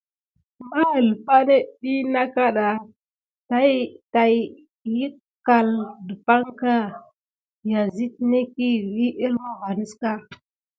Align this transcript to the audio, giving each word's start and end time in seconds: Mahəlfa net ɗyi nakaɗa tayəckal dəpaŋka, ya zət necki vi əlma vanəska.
Mahəlfa 0.69 1.35
net 1.47 1.63
ɗyi 1.79 1.95
nakaɗa 2.13 2.67
tayəckal 4.13 5.67
dəpaŋka, 6.07 6.73
ya 7.69 7.79
zət 7.95 8.15
necki 8.31 8.69
vi 8.93 9.05
əlma 9.25 9.51
vanəska. 9.61 10.11